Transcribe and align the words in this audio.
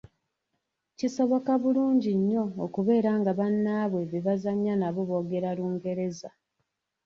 Kisoboka 0.97 1.51
bulungi 1.61 2.11
nnyo 2.19 2.41
okubeera 2.65 3.11
nga 3.19 3.31
bannaabwe 3.39 4.01
be 4.11 4.19
bazannya 4.27 4.73
nabo 4.77 5.01
boogera 5.09 5.49
Lungereza. 5.57 6.29